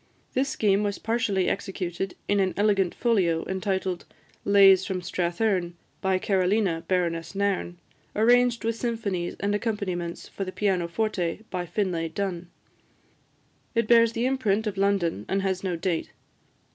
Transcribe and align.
This 0.33 0.49
scheme 0.49 0.81
was 0.81 0.97
partially 0.97 1.47
executed 1.47 2.15
in 2.27 2.39
an 2.39 2.55
elegant 2.57 2.95
folio, 2.95 3.45
entitled 3.47 4.05
"Lays 4.43 4.83
from 4.83 4.99
Strathearn: 5.01 5.75
by 6.01 6.17
Carolina, 6.17 6.83
Baroness 6.87 7.35
Nairn. 7.35 7.77
Arranged 8.15 8.63
with 8.65 8.75
Symphonies 8.75 9.35
and 9.39 9.53
Accompaniments 9.53 10.27
for 10.27 10.43
the 10.43 10.51
Pianoforte, 10.51 11.43
by 11.51 11.67
Finlay 11.67 12.09
Dun." 12.09 12.49
It 13.75 13.87
bears 13.87 14.13
the 14.13 14.25
imprint 14.25 14.65
of 14.65 14.75
London, 14.75 15.23
and 15.29 15.43
has 15.43 15.63
no 15.63 15.75
date. 15.75 16.09